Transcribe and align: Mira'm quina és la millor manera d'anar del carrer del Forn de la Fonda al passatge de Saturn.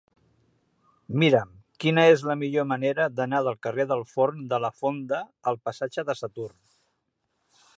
Mira'm 1.23 1.51
quina 1.83 2.05
és 2.13 2.23
la 2.29 2.35
millor 2.43 2.65
manera 2.71 3.07
d'anar 3.19 3.41
del 3.49 3.59
carrer 3.67 3.85
del 3.93 4.01
Forn 4.15 4.41
de 4.55 4.61
la 4.65 4.73
Fonda 4.81 5.21
al 5.53 5.61
passatge 5.69 6.07
de 6.09 6.17
Saturn. 6.23 6.57